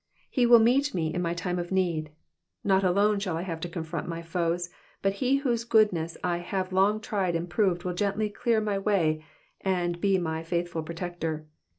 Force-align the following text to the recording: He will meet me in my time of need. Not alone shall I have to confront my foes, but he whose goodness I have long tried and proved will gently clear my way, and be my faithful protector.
He 0.31 0.47
will 0.47 0.57
meet 0.57 0.95
me 0.95 1.13
in 1.13 1.21
my 1.21 1.35
time 1.35 1.59
of 1.59 1.71
need. 1.71 2.09
Not 2.63 2.83
alone 2.83 3.19
shall 3.19 3.37
I 3.37 3.43
have 3.43 3.59
to 3.59 3.69
confront 3.69 4.07
my 4.07 4.23
foes, 4.23 4.67
but 5.03 5.13
he 5.21 5.35
whose 5.35 5.63
goodness 5.63 6.17
I 6.23 6.39
have 6.39 6.73
long 6.73 6.99
tried 7.01 7.35
and 7.35 7.47
proved 7.47 7.83
will 7.83 7.93
gently 7.93 8.27
clear 8.27 8.59
my 8.61 8.79
way, 8.79 9.23
and 9.63 10.01
be 10.01 10.17
my 10.17 10.41
faithful 10.41 10.81
protector. 10.81 11.45